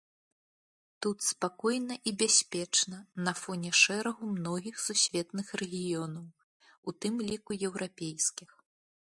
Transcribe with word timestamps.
Тут 1.05 1.17
спакойна 1.31 1.97
і 2.11 2.13
бяспечна 2.21 2.97
на 3.27 3.33
фоне 3.41 3.71
шэрагу 3.81 4.25
многіх 4.39 4.75
сусветных 4.87 5.47
рэгіёнаў, 5.63 6.25
у 6.25 6.91
тым 7.07 7.15
ліку 7.29 7.51
еўрапейскіх. 7.71 8.51